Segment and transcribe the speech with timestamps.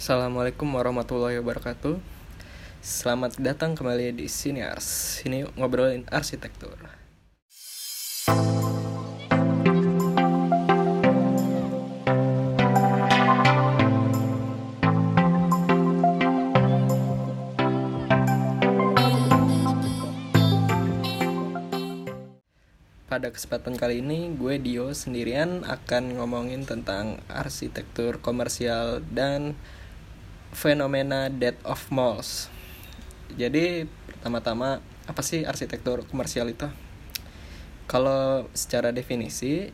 [0.00, 2.00] Assalamualaikum warahmatullahi wabarakatuh.
[2.80, 6.72] Selamat datang kembali di Siniars Ini ngobrolin arsitektur.
[23.04, 29.60] Pada kesempatan kali ini gue Dio sendirian akan ngomongin tentang arsitektur komersial dan
[30.50, 32.50] fenomena dead of malls.
[33.34, 36.66] Jadi pertama-tama apa sih arsitektur komersial itu?
[37.90, 39.70] Kalau secara definisi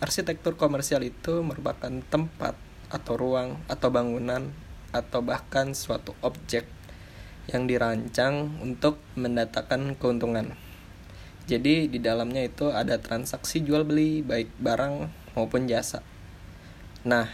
[0.00, 2.56] arsitektur komersial itu merupakan tempat
[2.92, 4.52] atau ruang atau bangunan
[4.94, 6.68] atau bahkan suatu objek
[7.50, 10.54] yang dirancang untuk mendatangkan keuntungan
[11.46, 15.06] jadi di dalamnya itu ada transaksi jual beli baik barang
[15.38, 16.02] maupun jasa.
[17.06, 17.30] Nah,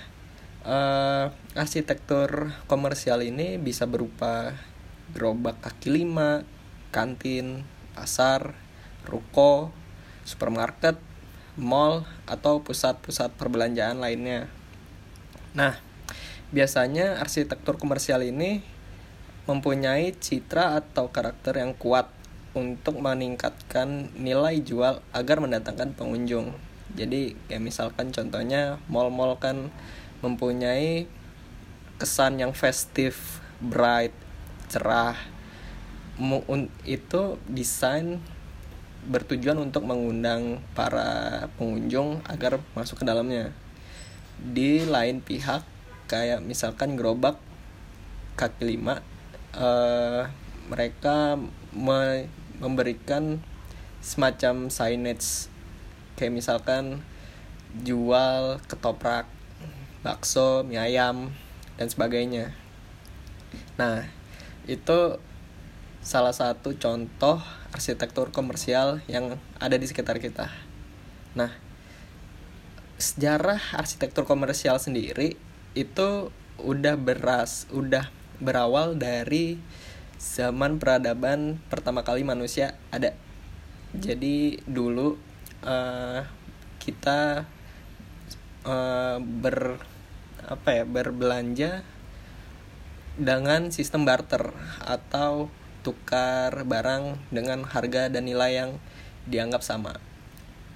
[0.69, 4.57] uh, arsitektur komersial ini bisa berupa
[5.13, 6.49] gerobak kaki lima,
[6.89, 8.57] kantin, pasar,
[9.05, 9.69] ruko,
[10.25, 10.97] supermarket,
[11.61, 14.49] mall, atau pusat-pusat perbelanjaan lainnya.
[15.53, 15.77] Nah,
[16.57, 18.65] biasanya arsitektur komersial ini
[19.45, 22.09] mempunyai citra atau karakter yang kuat
[22.57, 26.57] untuk meningkatkan nilai jual agar mendatangkan pengunjung.
[26.97, 29.73] Jadi kayak misalkan contohnya mall-mall kan
[30.21, 31.09] mempunyai
[31.97, 34.15] kesan yang festif, bright,
[34.69, 35.17] cerah.
[36.87, 38.21] Itu desain
[39.03, 43.51] bertujuan untuk mengundang para pengunjung agar masuk ke dalamnya.
[44.39, 45.67] Di lain pihak
[46.07, 47.39] kayak misalkan gerobak
[48.39, 49.03] kaki lima,
[49.59, 50.31] uh,
[50.71, 51.37] mereka
[51.75, 52.31] me
[52.63, 53.43] memberikan
[53.99, 55.51] semacam signage
[56.15, 57.03] kayak misalkan
[57.83, 59.27] jual ketoprak,
[60.07, 61.35] bakso, mie ayam
[61.77, 62.53] dan sebagainya.
[63.77, 64.09] Nah,
[64.69, 65.21] itu
[66.03, 67.39] salah satu contoh
[67.71, 70.51] arsitektur komersial yang ada di sekitar kita.
[71.39, 71.55] Nah,
[72.99, 75.39] sejarah arsitektur komersial sendiri
[75.73, 76.29] itu
[76.61, 78.11] udah beras, udah
[78.43, 79.57] berawal dari
[80.23, 83.11] zaman peradaban pertama kali manusia ada
[83.91, 85.19] jadi dulu
[85.67, 86.23] uh,
[86.79, 87.45] kita
[88.65, 89.83] uh, ber
[90.49, 91.87] apa ya berbelanja
[93.19, 94.51] dengan sistem barter
[94.83, 95.53] atau
[95.85, 98.71] tukar barang dengan harga dan nilai yang
[99.27, 99.99] dianggap sama.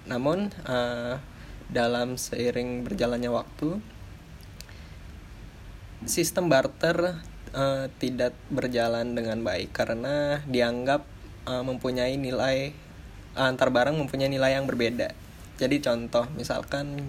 [0.07, 1.19] Namun uh,
[1.67, 3.83] dalam seiring berjalannya waktu
[6.07, 7.19] sistem barter
[7.57, 11.03] uh, tidak berjalan dengan baik karena dianggap
[11.49, 12.71] uh, mempunyai nilai
[13.37, 15.13] antar barang mempunyai nilai yang berbeda.
[15.57, 17.01] Jadi contoh misalkan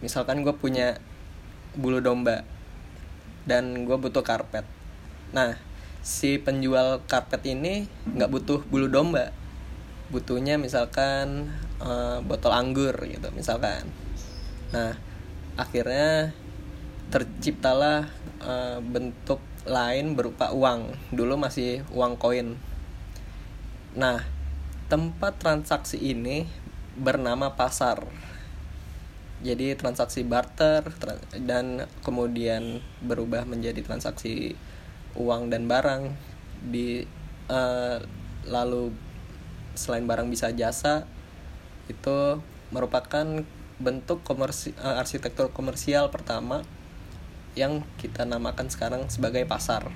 [0.00, 0.96] misalkan gue punya
[1.76, 2.42] bulu domba.
[3.44, 4.64] Dan gue butuh karpet.
[5.34, 5.58] Nah
[6.04, 9.32] si penjual karpet ini nggak butuh bulu domba,
[10.12, 11.48] butuhnya misalkan
[11.80, 13.88] uh, botol anggur gitu misalkan.
[14.72, 14.96] Nah
[15.56, 16.36] akhirnya
[17.08, 18.08] terciptalah
[18.44, 20.92] uh, bentuk lain berupa uang.
[21.12, 22.56] Dulu masih uang koin.
[23.96, 24.24] Nah
[24.92, 26.44] tempat transaksi ini
[26.94, 28.04] bernama pasar
[29.44, 30.88] jadi transaksi barter
[31.44, 34.56] dan kemudian berubah menjadi transaksi
[35.12, 36.16] uang dan barang
[36.64, 37.04] di
[37.52, 38.00] uh,
[38.48, 38.88] lalu
[39.76, 41.04] selain barang bisa jasa
[41.92, 42.40] itu
[42.72, 43.44] merupakan
[43.76, 46.64] bentuk komersi, uh, arsitektur komersial pertama
[47.52, 49.92] yang kita namakan sekarang sebagai pasar.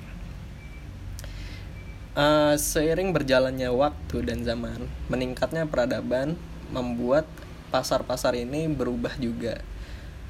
[2.19, 6.35] Uh, seiring berjalannya waktu dan zaman, meningkatnya peradaban
[6.75, 7.25] membuat
[7.69, 9.61] pasar-pasar ini berubah juga.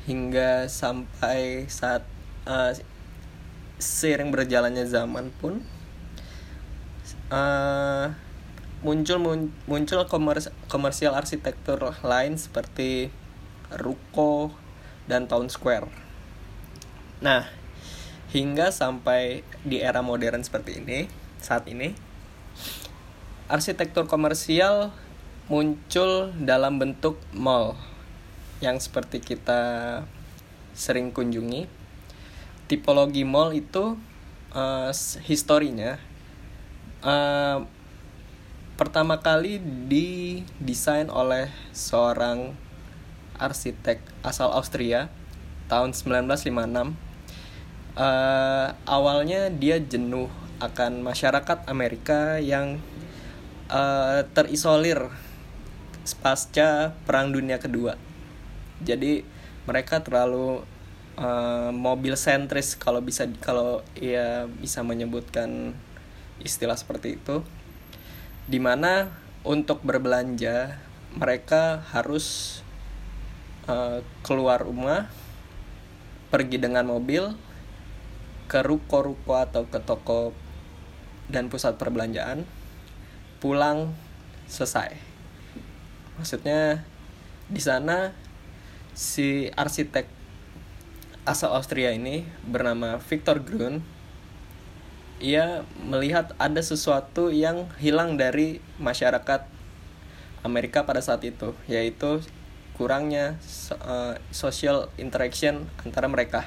[0.08, 2.06] Hingga sampai saat
[2.48, 2.72] uh,
[3.78, 5.62] seiring berjalannya zaman pun
[7.30, 8.10] uh,
[8.82, 9.18] muncul
[9.66, 13.10] muncul komers komersial arsitektur lain seperti
[13.74, 14.54] ruko
[15.10, 15.88] dan town square.
[17.18, 17.50] Nah,
[18.30, 21.10] hingga sampai di era modern seperti ini,
[21.42, 21.96] saat ini,
[23.50, 24.94] arsitektur komersial
[25.48, 27.72] muncul dalam bentuk mall
[28.60, 30.04] yang seperti kita
[30.76, 31.64] sering kunjungi.
[32.68, 33.96] Tipologi mall itu
[34.52, 34.92] uh,
[35.24, 35.96] historinya
[37.00, 37.64] uh,
[38.76, 39.58] pertama kali
[39.88, 42.54] didesain oleh seorang
[43.40, 45.08] arsitek asal Austria
[45.72, 46.94] tahun 1956
[47.96, 52.82] uh, awalnya dia jenuh akan masyarakat Amerika yang
[53.70, 55.06] uh, terisolir
[56.14, 57.96] pasca Perang Dunia Kedua.
[58.84, 59.24] Jadi
[59.68, 60.62] mereka terlalu
[61.18, 65.74] uh, mobil sentris kalau bisa kalau ia bisa menyebutkan
[66.40, 67.42] istilah seperti itu
[68.46, 69.12] di mana
[69.42, 70.78] untuk berbelanja
[71.18, 72.58] mereka harus
[73.66, 75.10] uh, keluar rumah
[76.32, 77.34] pergi dengan mobil
[78.48, 80.32] ke ruko-ruko atau ke toko
[81.28, 82.48] dan pusat perbelanjaan
[83.44, 83.92] pulang
[84.48, 85.07] selesai
[86.18, 86.82] maksudnya
[87.48, 88.12] di sana
[88.92, 90.04] si arsitek
[91.24, 93.80] asal Austria ini bernama Victor Grun
[95.18, 99.46] ia melihat ada sesuatu yang hilang dari masyarakat
[100.46, 102.22] Amerika pada saat itu yaitu
[102.78, 103.34] kurangnya
[103.82, 106.46] uh, social interaction antara mereka.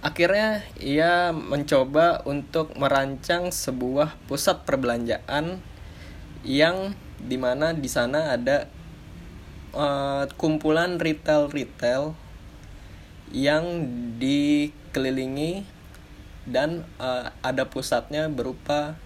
[0.00, 5.60] Akhirnya ia mencoba untuk merancang sebuah pusat perbelanjaan
[6.40, 8.70] yang di mana di sana ada
[9.74, 12.16] uh, kumpulan retail-retail
[13.30, 13.64] yang
[14.18, 15.62] dikelilingi
[16.48, 18.98] dan uh, ada pusatnya berupa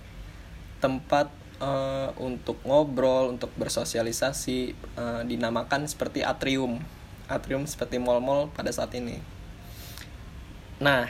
[0.81, 1.29] tempat
[1.61, 6.81] uh, untuk ngobrol, untuk bersosialisasi, uh, dinamakan seperti atrium,
[7.29, 9.21] atrium seperti mall-mall pada saat ini.
[10.81, 11.09] Nah,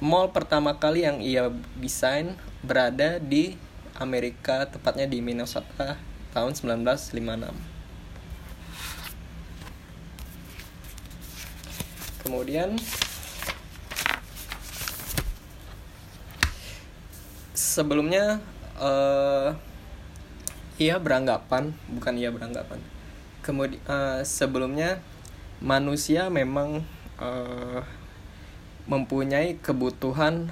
[0.00, 3.56] mall pertama kali yang ia desain berada di
[4.00, 6.00] Amerika, tepatnya di Minnesota
[6.32, 7.52] tahun 1956.
[12.24, 12.80] Kemudian
[17.52, 18.40] sebelumnya
[18.80, 19.52] uh,
[20.80, 22.80] ia beranggapan, bukan ia beranggapan.
[23.44, 25.04] Kemudian uh, sebelumnya
[25.60, 26.88] manusia memang
[27.20, 27.84] uh,
[28.88, 30.48] mempunyai kebutuhan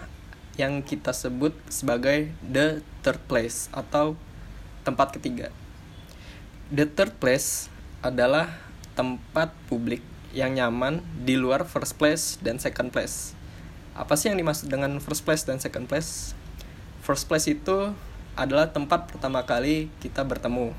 [0.60, 4.20] yang kita sebut sebagai the third place atau
[4.84, 5.48] tempat ketiga.
[6.68, 7.72] The third place
[8.04, 8.52] adalah
[8.92, 10.04] tempat publik
[10.36, 13.32] yang nyaman di luar first place dan second place.
[13.96, 16.36] Apa sih yang dimaksud dengan first place dan second place?
[17.00, 17.96] First place itu
[18.36, 20.76] adalah tempat pertama kali kita bertemu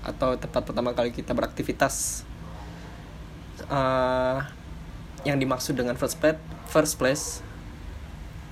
[0.00, 2.24] atau tempat pertama kali kita beraktivitas.
[3.68, 4.40] Uh,
[5.28, 7.42] yang dimaksud dengan first place first place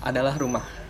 [0.05, 0.86] adalah rumah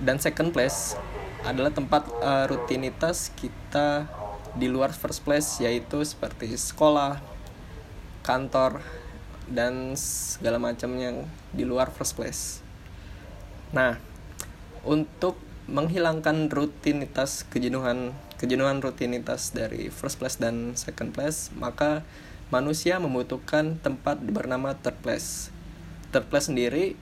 [0.00, 0.96] dan second place
[1.44, 4.04] adalah tempat uh, rutinitas kita
[4.56, 7.22] di luar first place yaitu seperti sekolah
[8.26, 8.82] kantor
[9.46, 11.24] dan segala macam yang
[11.54, 12.64] di luar first place
[13.70, 13.96] nah
[14.82, 15.38] untuk
[15.70, 18.10] menghilangkan rutinitas kejenuhan
[18.40, 22.02] kejenuhan rutinitas dari first place dan second place maka
[22.50, 25.54] manusia membutuhkan tempat bernama third place.
[26.10, 26.98] Third place sendiri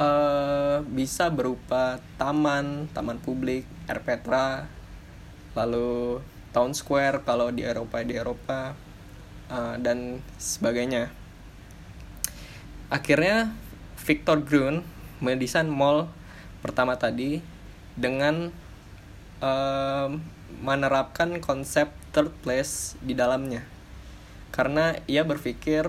[0.00, 4.64] uh, bisa berupa taman, taman publik, air petra,
[5.52, 6.24] lalu
[6.56, 8.72] town square kalau di Eropa di Eropa
[9.52, 11.12] uh, dan sebagainya.
[12.90, 13.54] Akhirnya
[14.00, 14.82] Victor Grun
[15.20, 16.08] mendesain mall
[16.64, 17.44] pertama tadi
[17.94, 18.50] dengan
[19.44, 20.08] uh,
[20.58, 23.62] menerapkan konsep third place di dalamnya
[24.50, 25.86] karena ia berpikir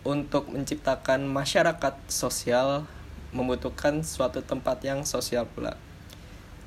[0.00, 2.88] untuk menciptakan masyarakat sosial
[3.30, 5.78] membutuhkan suatu tempat yang sosial pula.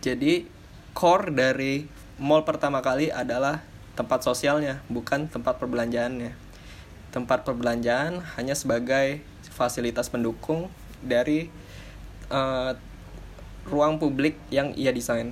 [0.04, 0.48] Jadi
[0.96, 1.88] core dari
[2.20, 3.64] mall pertama kali adalah
[3.96, 6.34] tempat sosialnya, bukan tempat perbelanjaannya.
[7.14, 9.22] Tempat perbelanjaan hanya sebagai
[9.54, 10.68] fasilitas pendukung
[11.04, 11.52] dari
[12.34, 12.74] uh,
[13.70, 15.32] ruang publik yang ia desain.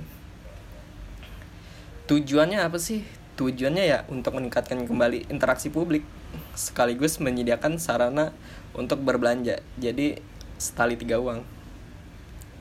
[2.06, 3.02] Tujuannya apa sih?
[3.34, 6.04] Tujuannya ya untuk meningkatkan kembali interaksi publik
[6.52, 8.32] sekaligus menyediakan sarana
[8.76, 9.60] untuk berbelanja.
[9.80, 10.20] Jadi
[10.58, 11.44] setali tiga uang.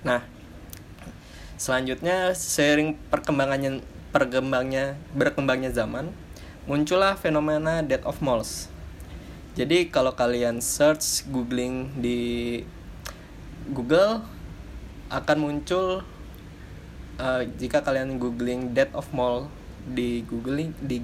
[0.06, 0.24] Nah,
[1.56, 6.12] selanjutnya seiring perkembangannya perkembangnya berkembangnya zaman,
[6.68, 8.68] muncullah fenomena dead of malls.
[9.56, 12.62] Jadi kalau kalian search googling di
[13.72, 14.24] Google
[15.12, 16.08] akan muncul
[17.20, 19.52] uh, jika kalian googling dead of mall
[19.84, 20.98] di Google di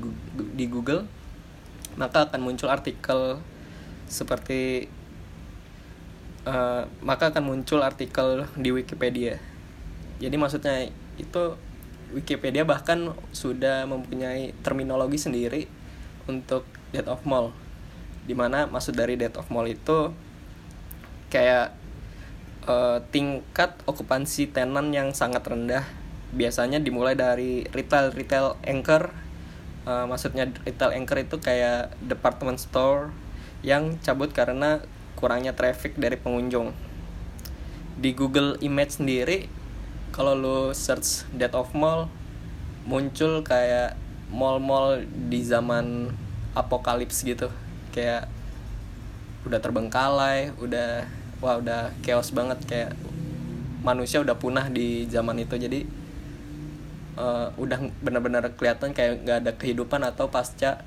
[0.55, 1.03] di Google
[1.97, 3.41] maka akan muncul artikel
[4.05, 4.87] seperti
[6.47, 9.37] uh, maka akan muncul artikel di Wikipedia.
[10.23, 10.87] Jadi maksudnya
[11.19, 11.43] itu
[12.15, 15.67] Wikipedia bahkan sudah mempunyai terminologi sendiri
[16.31, 16.63] untuk
[16.95, 17.51] dead of mall.
[18.23, 20.15] Di mana maksud dari dead of mall itu
[21.27, 21.75] kayak
[22.63, 25.83] uh, tingkat okupansi tenan yang sangat rendah
[26.31, 29.15] biasanya dimulai dari retail retail anchor
[29.87, 33.15] uh, maksudnya retail anchor itu kayak department store
[33.63, 34.83] yang cabut karena
[35.17, 36.77] kurangnya traffic dari pengunjung.
[37.97, 39.49] Di Google Image sendiri
[40.13, 42.05] kalau lu search dead of mall
[42.85, 43.97] muncul kayak
[44.29, 46.13] mall-mall di zaman
[46.53, 47.49] apokalips gitu.
[47.91, 48.29] Kayak
[49.43, 51.09] udah terbengkalai udah
[51.41, 52.61] wah udah chaos banget.
[52.69, 52.91] Kayak
[53.81, 55.57] manusia udah punah di zaman itu.
[55.57, 55.83] Jadi
[57.17, 60.85] uh, udah benar-benar kelihatan kayak nggak ada kehidupan atau pasca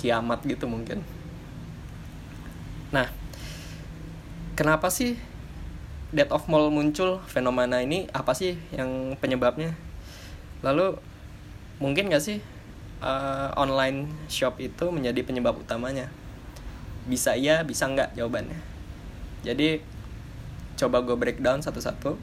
[0.00, 1.04] kiamat gitu mungkin.
[2.94, 3.19] Nah
[4.60, 5.16] kenapa sih
[6.12, 7.24] dead of mall muncul?
[7.24, 9.72] Fenomena ini apa sih yang penyebabnya?
[10.60, 11.00] Lalu
[11.80, 12.44] mungkin gak sih
[13.00, 16.12] uh, online shop itu menjadi penyebab utamanya?
[17.08, 18.60] Bisa iya bisa nggak jawabannya?
[19.48, 19.80] Jadi
[20.76, 22.20] coba gue breakdown satu-satu.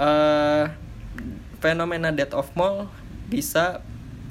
[0.00, 0.72] Uh,
[1.60, 2.88] fenomena dead of mall
[3.28, 3.84] bisa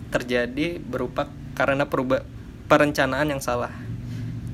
[0.10, 2.26] terjadi berupa karena peruba
[2.66, 3.70] perencanaan yang salah.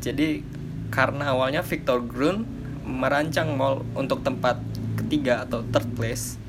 [0.03, 0.56] Jadi
[0.89, 2.47] karena awalnya Victor Grun
[2.87, 4.63] merancang mall untuk tempat
[4.95, 6.39] ketiga atau third place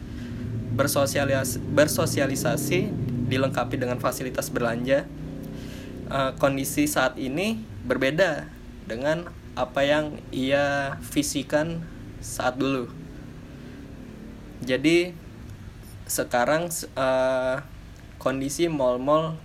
[0.79, 2.79] bersosialisasi, bersosialisasi
[3.27, 5.05] dilengkapi dengan fasilitas belanja.
[6.09, 8.49] Uh, kondisi saat ini berbeda
[8.89, 11.85] dengan apa yang ia visikan
[12.25, 12.89] saat dulu.
[14.65, 15.13] Jadi
[16.09, 17.61] sekarang uh,
[18.17, 19.37] kondisi mall-mall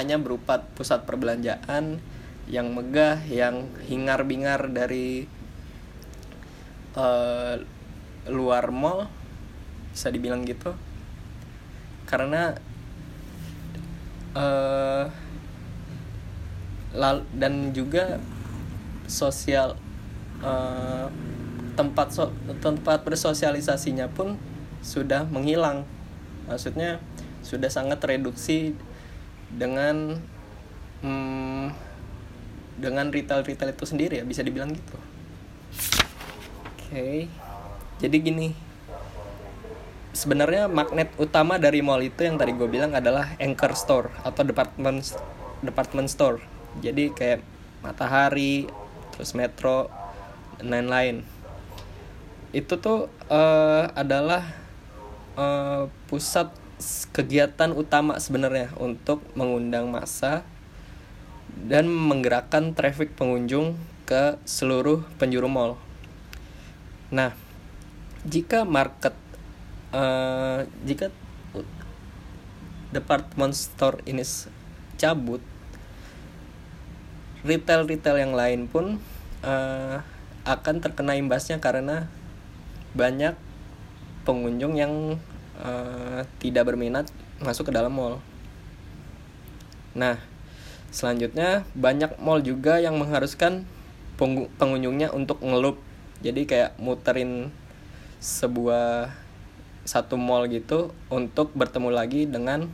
[0.00, 2.00] hanya berupa pusat perbelanjaan
[2.48, 5.28] yang megah yang hingar-bingar dari
[6.96, 7.60] uh,
[8.28, 9.12] luar mall
[9.92, 10.72] bisa dibilang gitu.
[12.08, 12.56] Karena
[14.32, 15.12] uh,
[16.96, 18.16] lal dan juga
[19.04, 19.76] sosial
[20.40, 21.12] uh,
[21.76, 22.32] tempat so,
[22.64, 24.40] tempat bersosialisasinya pun
[24.80, 25.84] sudah menghilang.
[26.48, 26.96] Maksudnya
[27.44, 28.72] sudah sangat reduksi
[29.52, 30.20] dengan
[31.04, 31.87] hmm,
[32.78, 34.94] dengan retail retail itu sendiri ya bisa dibilang gitu.
[34.94, 35.02] Oke
[36.78, 37.18] okay.
[37.98, 38.48] jadi gini.
[40.14, 45.14] Sebenarnya magnet utama dari mall itu yang tadi gue bilang adalah anchor store atau department
[45.62, 46.42] department store.
[46.82, 47.42] Jadi kayak
[47.82, 48.66] matahari
[49.14, 49.90] terus metro
[50.58, 51.22] dan lain-lain.
[52.50, 54.42] Itu tuh uh, adalah
[55.38, 56.50] uh, pusat
[57.10, 60.46] kegiatan utama sebenarnya untuk mengundang massa
[61.66, 63.74] dan menggerakkan traffic pengunjung
[64.06, 65.74] ke seluruh penjuru mall.
[67.10, 67.34] Nah,
[68.22, 69.16] jika market
[69.92, 71.10] uh, jika
[72.94, 74.24] department store ini
[74.96, 75.42] cabut,
[77.44, 79.00] retail-retail yang lain pun
[79.44, 80.00] uh,
[80.48, 82.08] akan terkena imbasnya karena
[82.96, 83.36] banyak
[84.24, 85.20] pengunjung yang
[85.60, 87.04] uh, tidak berminat
[87.40, 88.20] masuk ke dalam mall.
[89.92, 90.20] Nah,
[90.88, 93.68] selanjutnya banyak mall juga yang mengharuskan
[94.58, 95.78] pengunjungnya untuk ngelup
[96.18, 97.54] jadi kayak muterin
[98.18, 99.14] sebuah
[99.86, 102.66] satu mall gitu untuk bertemu lagi dengan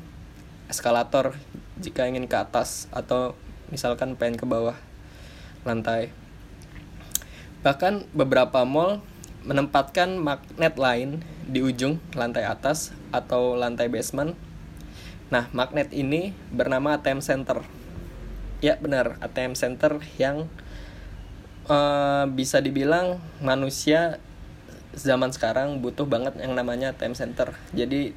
[0.73, 1.37] eskalator
[1.76, 3.37] jika ingin ke atas atau
[3.68, 4.75] misalkan pengen ke bawah
[5.68, 6.11] lantai.
[7.61, 9.04] Bahkan beberapa mall
[9.44, 14.33] menempatkan magnet lain di ujung lantai atas atau lantai basement.
[15.28, 17.61] Nah magnet ini bernama ATM Center
[18.64, 19.21] ya benar.
[19.21, 20.49] ATM center yang
[21.68, 24.16] uh, bisa dibilang manusia
[24.97, 27.52] zaman sekarang butuh banget yang namanya ATM center.
[27.76, 28.16] Jadi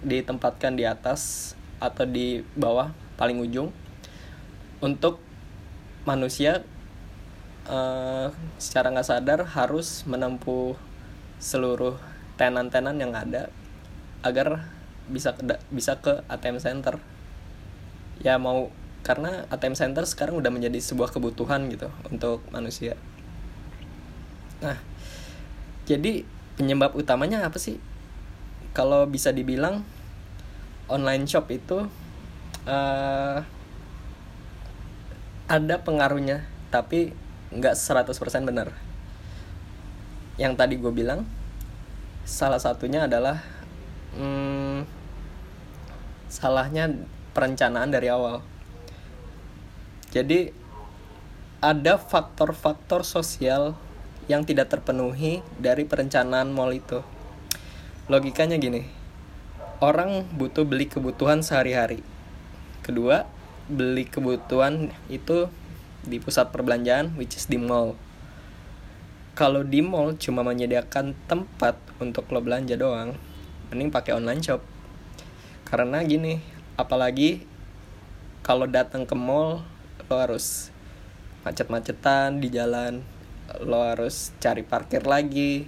[0.00, 3.68] ditempatkan di atas atau di bawah paling ujung
[4.80, 5.20] untuk
[6.08, 6.64] manusia
[7.68, 10.74] uh, secara nggak sadar harus menempuh
[11.42, 12.00] seluruh
[12.40, 13.52] tenan-tenan yang ada
[14.22, 14.70] agar
[15.10, 16.96] bisa ke bisa ke ATM center.
[18.22, 18.70] Ya mau
[19.02, 22.94] karena ATM center sekarang udah menjadi sebuah kebutuhan gitu untuk manusia.
[24.62, 24.78] Nah
[25.82, 26.22] jadi
[26.54, 27.82] penyebab utamanya apa sih?
[28.72, 29.82] Kalau bisa dibilang
[30.86, 31.90] online shop itu
[32.70, 33.38] uh,
[35.50, 37.12] ada pengaruhnya tapi
[37.52, 38.14] nggak 100%
[38.48, 38.70] benar.
[40.38, 41.26] Yang tadi gue bilang
[42.22, 43.42] salah satunya adalah
[44.14, 44.86] hmm,
[46.30, 46.88] salahnya
[47.34, 48.51] perencanaan dari awal
[50.12, 50.52] jadi
[51.64, 53.72] ada faktor-faktor sosial
[54.28, 57.00] yang tidak terpenuhi dari perencanaan mall itu.
[58.12, 58.84] Logikanya gini.
[59.80, 62.04] Orang butuh beli kebutuhan sehari-hari.
[62.84, 63.24] Kedua,
[63.72, 65.48] beli kebutuhan itu
[66.04, 67.96] di pusat perbelanjaan which is di mall.
[69.32, 73.16] Kalau di mall cuma menyediakan tempat untuk lo belanja doang,
[73.72, 74.60] mending pakai online shop.
[75.64, 76.36] Karena gini,
[76.76, 77.48] apalagi
[78.44, 79.71] kalau datang ke mall
[80.12, 80.68] lo harus
[81.48, 83.00] macet-macetan di jalan
[83.64, 85.64] lo harus cari parkir lagi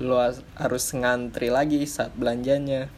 [0.00, 0.16] lo
[0.56, 2.88] harus ngantri lagi saat belanjanya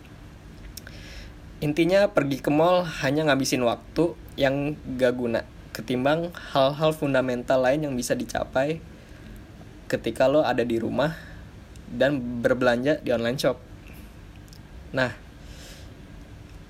[1.59, 5.43] intinya pergi ke mall hanya ngabisin waktu yang gak guna
[5.75, 8.79] ketimbang hal-hal fundamental lain yang bisa dicapai
[9.91, 11.19] ketika lo ada di rumah
[11.91, 13.59] dan berbelanja di online shop.
[14.95, 15.11] Nah,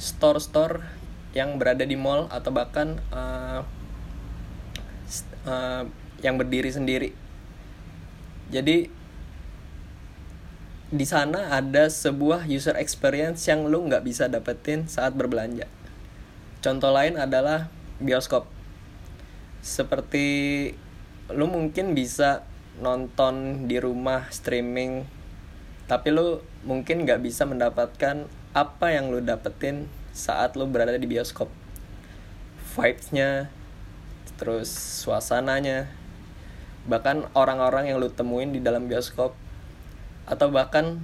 [0.00, 0.82] store-store
[1.36, 3.62] yang berada di mall atau bahkan uh,
[5.46, 5.82] uh,
[6.20, 7.10] yang berdiri sendiri.
[8.50, 8.90] Jadi
[10.90, 15.70] di sana ada sebuah user experience yang lu nggak bisa dapetin saat berbelanja.
[16.58, 17.70] Contoh lain adalah
[18.02, 18.50] bioskop.
[19.62, 20.26] Seperti
[21.30, 22.42] lu mungkin bisa
[22.82, 25.06] nonton di rumah streaming,
[25.90, 31.50] tapi lu mungkin nggak bisa mendapatkan apa yang lu dapetin saat lu berada di bioskop.
[32.78, 33.50] Vibes-nya,
[34.38, 34.70] terus
[35.02, 35.90] suasananya,
[36.86, 39.34] bahkan orang-orang yang lu temuin di dalam bioskop
[40.30, 41.02] atau bahkan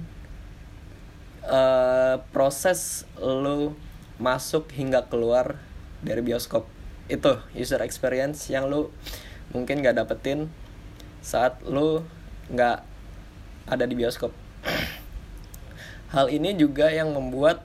[1.43, 3.75] uh, proses lu
[4.23, 5.59] masuk hingga keluar
[5.99, 6.63] dari bioskop
[7.11, 8.87] itu user experience yang lu
[9.51, 10.47] mungkin gak dapetin
[11.19, 12.07] saat lu
[12.47, 12.87] nggak
[13.67, 14.46] ada di bioskop
[16.11, 17.63] hal ini juga yang membuat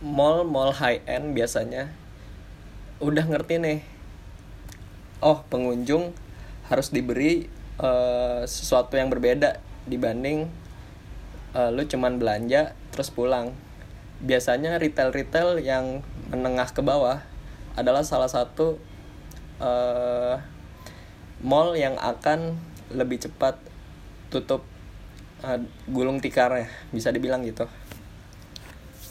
[0.00, 1.92] mall-mall high end biasanya
[3.00, 3.80] udah ngerti nih.
[5.20, 6.12] Oh pengunjung
[6.68, 7.48] harus diberi
[7.80, 10.48] uh, sesuatu yang berbeda dibanding
[11.56, 13.52] uh, lu cuman belanja terus pulang.
[14.20, 16.00] Biasanya retail-retail yang
[16.32, 17.20] menengah ke bawah
[17.76, 18.80] adalah salah satu
[19.60, 20.40] uh,
[21.44, 22.56] mall yang akan
[22.92, 23.60] lebih cepat
[24.32, 24.64] tutup
[25.42, 25.58] uh,
[25.90, 27.68] gulung tikarnya bisa dibilang gitu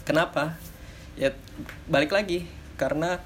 [0.05, 0.57] kenapa
[1.19, 1.33] ya
[1.89, 2.45] balik lagi
[2.79, 3.21] karena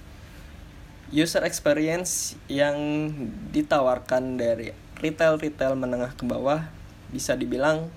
[1.10, 3.10] user experience yang
[3.50, 6.70] ditawarkan dari retail-retail menengah ke bawah
[7.10, 7.90] bisa dibilang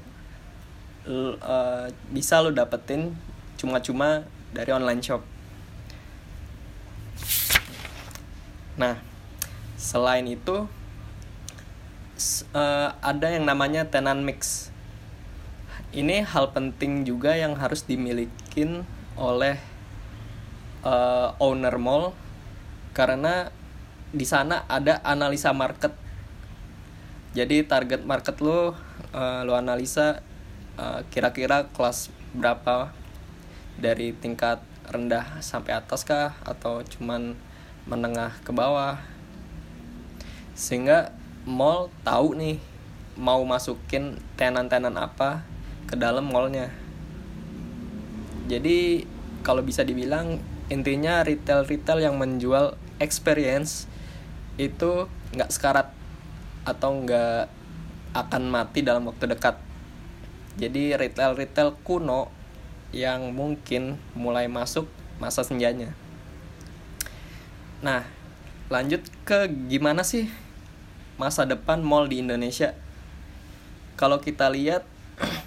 [1.07, 3.13] uh, bisa lo dapetin
[3.61, 5.23] cuma-cuma dari online shop.
[8.81, 8.97] Nah,
[9.77, 10.65] selain itu
[12.57, 14.72] uh, ada yang namanya tenant mix.
[15.93, 18.65] Ini hal penting juga yang harus dimiliki
[19.13, 19.61] oleh
[20.81, 22.17] uh, owner mall
[22.97, 23.53] karena
[24.09, 25.93] di sana ada analisa market.
[27.37, 28.73] Jadi target market lo
[29.13, 30.25] uh, lu analisa
[30.73, 32.97] kira eh, kira-kira kelas berapa
[33.77, 37.37] dari tingkat rendah sampai atas kah atau cuman
[37.85, 38.97] menengah ke bawah
[40.57, 41.13] sehingga
[41.45, 42.57] mall tahu nih
[43.21, 45.45] mau masukin tenan-tenan apa
[45.93, 46.73] ke dalam mallnya
[48.49, 49.05] jadi
[49.45, 50.41] kalau bisa dibilang
[50.73, 53.85] intinya retail-retail yang menjual experience
[54.57, 55.89] itu nggak sekarat
[56.63, 57.51] atau nggak
[58.13, 59.57] akan mati dalam waktu dekat.
[60.61, 62.29] Jadi retail-retail kuno
[62.93, 64.85] yang mungkin mulai masuk
[65.17, 65.97] masa senjanya.
[67.81, 68.05] Nah,
[68.69, 70.29] lanjut ke gimana sih
[71.17, 72.77] masa depan mall di Indonesia?
[73.97, 74.85] Kalau kita lihat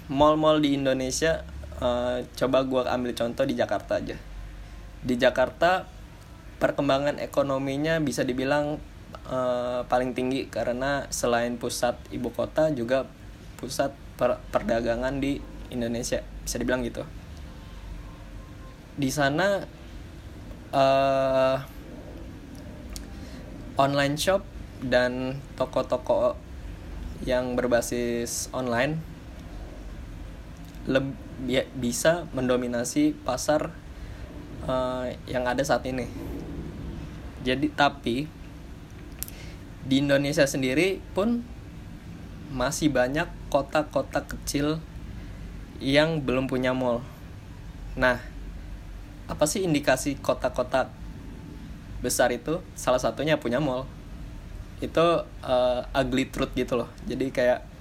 [0.08, 1.42] mall-mall di Indonesia,
[1.80, 4.16] uh, coba gue ambil contoh di Jakarta aja.
[5.02, 5.86] Di Jakarta
[6.56, 8.80] perkembangan ekonominya bisa dibilang
[9.28, 13.04] uh, paling tinggi karena selain pusat ibu kota juga
[13.60, 15.36] pusat per perdagangan di
[15.68, 17.04] Indonesia bisa dibilang gitu
[18.96, 19.60] di sana
[20.72, 21.56] uh,
[23.76, 24.40] online shop
[24.80, 26.36] dan toko-toko
[27.24, 29.15] yang berbasis online
[30.86, 33.74] lebih bisa mendominasi pasar
[34.64, 36.06] uh, yang ada saat ini.
[37.42, 38.26] Jadi tapi
[39.86, 41.46] di Indonesia sendiri pun
[42.50, 44.82] masih banyak kota-kota kecil
[45.78, 47.02] yang belum punya mall.
[47.94, 48.18] Nah,
[49.26, 50.90] apa sih indikasi kota-kota
[52.02, 52.62] besar itu?
[52.74, 53.86] Salah satunya punya mall.
[54.82, 56.90] Itu uh, ugly truth gitu loh.
[57.06, 57.75] Jadi kayak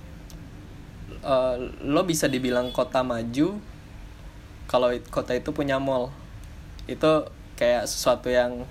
[1.25, 3.59] uh, lo bisa dibilang kota maju
[4.65, 6.09] kalau kota itu punya mall.
[6.89, 8.65] Itu kayak sesuatu yang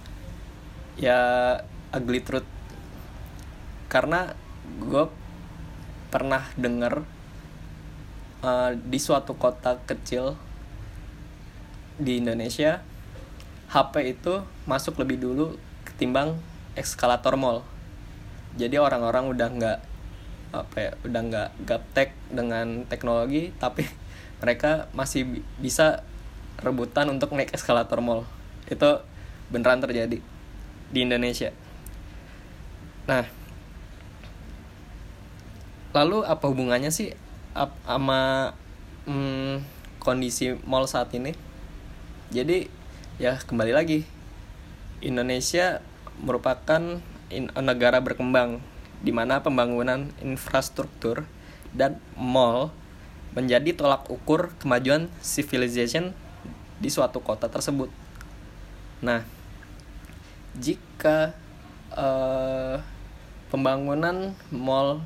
[0.98, 1.58] ya
[1.94, 2.46] ugly truth.
[3.90, 4.34] Karena
[4.82, 5.06] gue
[6.10, 7.02] pernah denger
[8.42, 10.38] uh, di suatu kota kecil
[11.98, 12.82] di Indonesia
[13.70, 16.38] HP itu masuk lebih dulu ketimbang
[16.74, 17.62] eskalator mall
[18.54, 19.78] jadi orang-orang udah nggak
[20.62, 23.82] apa ya udah nggak gaptek dengan teknologi tapi
[24.42, 26.06] mereka masih bisa
[26.62, 28.22] rebutan untuk naik eskalator mall.
[28.70, 29.02] Itu
[29.50, 30.22] beneran terjadi
[30.92, 31.50] di Indonesia.
[33.10, 33.26] Nah
[35.94, 37.14] lalu apa hubungannya sih
[37.86, 38.52] sama
[39.06, 39.62] hmm,
[40.02, 41.34] kondisi mall saat ini?
[42.34, 42.66] Jadi
[43.18, 44.02] ya kembali lagi
[44.98, 45.84] Indonesia
[46.18, 46.98] merupakan
[47.30, 48.58] in, negara berkembang
[49.04, 51.28] di mana pembangunan infrastruktur
[51.76, 52.72] dan mall
[53.36, 56.16] menjadi tolak ukur kemajuan civilization
[56.80, 57.92] di suatu kota tersebut.
[59.04, 59.26] Nah,
[60.56, 61.36] jika
[61.92, 62.80] uh,
[63.52, 65.04] pembangunan mall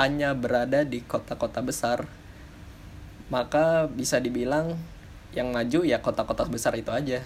[0.00, 2.08] hanya berada di kota-kota besar,
[3.28, 4.80] maka bisa dibilang
[5.36, 7.20] yang maju ya kota-kota besar itu aja.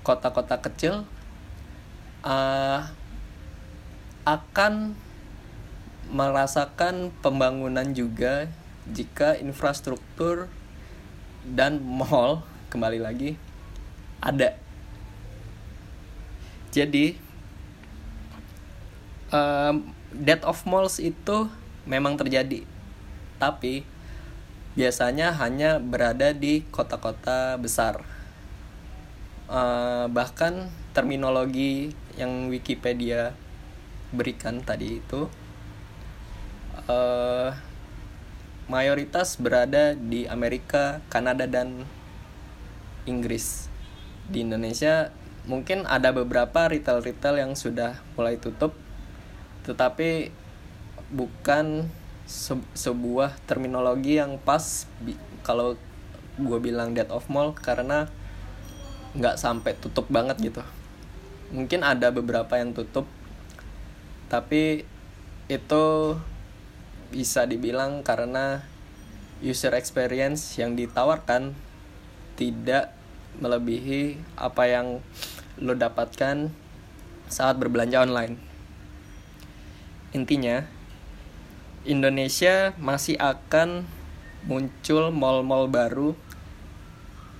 [0.00, 1.04] Kota-kota kecil
[2.22, 2.80] uh,
[4.26, 4.98] akan
[6.10, 8.50] merasakan pembangunan juga
[8.90, 10.50] jika infrastruktur
[11.46, 13.38] dan mall kembali lagi
[14.18, 14.58] ada.
[16.74, 17.16] Jadi
[19.30, 21.46] um, death of malls itu
[21.86, 22.66] memang terjadi
[23.36, 23.84] tapi
[24.76, 28.04] biasanya hanya berada di kota-kota besar
[29.48, 33.32] uh, bahkan terminologi yang Wikipedia
[34.14, 35.26] berikan tadi itu
[36.86, 37.50] uh,
[38.66, 41.86] mayoritas berada di Amerika, Kanada dan
[43.06, 43.70] Inggris.
[44.26, 45.14] Di Indonesia
[45.46, 48.74] mungkin ada beberapa retail-retail yang sudah mulai tutup
[49.62, 50.30] tetapi
[51.10, 51.86] bukan
[52.26, 54.90] se sebuah terminologi yang pas
[55.46, 55.78] kalau
[56.34, 58.10] gue bilang dead of mall karena
[59.14, 60.62] nggak sampai tutup banget gitu
[61.54, 63.06] mungkin ada beberapa yang tutup
[64.26, 64.82] tapi
[65.46, 65.86] itu
[67.14, 68.66] bisa dibilang karena
[69.38, 71.54] user experience yang ditawarkan
[72.34, 72.90] tidak
[73.38, 74.86] melebihi apa yang
[75.60, 76.50] lo dapatkan
[77.30, 78.36] saat berbelanja online
[80.16, 80.66] intinya
[81.86, 83.86] Indonesia masih akan
[84.46, 86.18] muncul mall-mall baru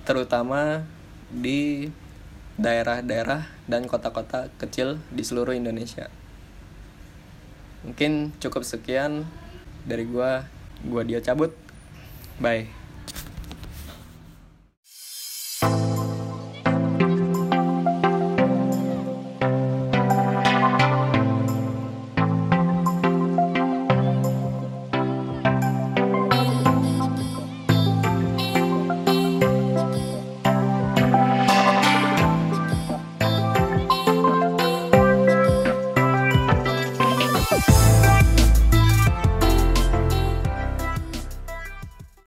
[0.07, 0.87] terutama
[1.27, 1.91] di
[2.55, 6.07] daerah-daerah dan kota-kota kecil di seluruh Indonesia.
[7.87, 9.23] Mungkin cukup sekian
[9.87, 10.43] dari gua.
[10.83, 11.55] Gua dia cabut.
[12.37, 12.76] Bye.